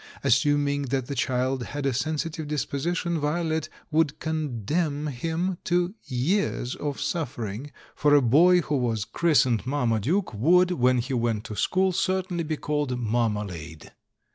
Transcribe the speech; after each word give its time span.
Assuming 0.23 0.85
that 0.87 1.05
the 1.05 1.13
child 1.13 1.61
had 1.61 1.85
a 1.85 1.93
sensitive 1.93 2.47
disposition, 2.47 3.19
Violet 3.19 3.69
would 3.91 4.17
condemn 4.19 5.05
him 5.05 5.59
to 5.65 5.93
years 6.05 6.73
of 6.75 6.97
suff'ering, 6.97 7.69
for 7.95 8.15
a 8.15 8.21
boy 8.23 8.61
who 8.61 8.77
was 8.77 9.05
christ 9.05 9.45
ened 9.45 9.67
"Marmaduke" 9.67 10.33
would, 10.33 10.71
when 10.71 10.97
he 10.97 11.13
went 11.13 11.43
to 11.43 11.55
school, 11.55 11.91
certainly 11.91 12.43
be 12.43 12.57
called 12.57 12.97
"Marmalade." 12.97 13.91